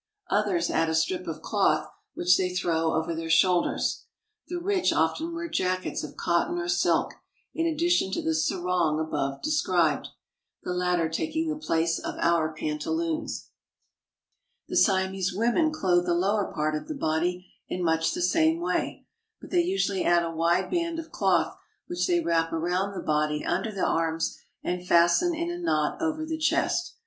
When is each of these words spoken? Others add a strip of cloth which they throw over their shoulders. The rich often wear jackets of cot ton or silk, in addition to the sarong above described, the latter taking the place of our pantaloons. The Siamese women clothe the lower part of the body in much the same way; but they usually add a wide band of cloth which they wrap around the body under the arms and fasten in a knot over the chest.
Others 0.31 0.71
add 0.71 0.89
a 0.89 0.95
strip 0.95 1.27
of 1.27 1.43
cloth 1.43 1.87
which 2.15 2.35
they 2.35 2.49
throw 2.49 2.93
over 2.95 3.13
their 3.13 3.29
shoulders. 3.29 4.05
The 4.47 4.59
rich 4.59 4.91
often 4.91 5.31
wear 5.35 5.47
jackets 5.47 6.03
of 6.03 6.17
cot 6.17 6.47
ton 6.47 6.57
or 6.57 6.67
silk, 6.69 7.13
in 7.53 7.67
addition 7.67 8.11
to 8.13 8.23
the 8.23 8.33
sarong 8.33 8.99
above 8.99 9.43
described, 9.43 10.07
the 10.63 10.73
latter 10.73 11.07
taking 11.07 11.49
the 11.49 11.55
place 11.59 11.99
of 11.99 12.15
our 12.17 12.51
pantaloons. 12.51 13.49
The 14.67 14.75
Siamese 14.75 15.35
women 15.35 15.71
clothe 15.71 16.07
the 16.07 16.15
lower 16.15 16.51
part 16.51 16.73
of 16.73 16.87
the 16.87 16.95
body 16.95 17.45
in 17.67 17.83
much 17.83 18.15
the 18.15 18.23
same 18.23 18.59
way; 18.59 19.05
but 19.39 19.51
they 19.51 19.61
usually 19.61 20.03
add 20.03 20.23
a 20.25 20.31
wide 20.31 20.71
band 20.71 20.97
of 20.97 21.11
cloth 21.11 21.55
which 21.85 22.07
they 22.07 22.21
wrap 22.21 22.51
around 22.51 22.95
the 22.95 23.03
body 23.05 23.45
under 23.45 23.71
the 23.71 23.85
arms 23.85 24.35
and 24.63 24.83
fasten 24.87 25.35
in 25.35 25.51
a 25.51 25.59
knot 25.59 26.01
over 26.01 26.25
the 26.25 26.39
chest. 26.39 26.95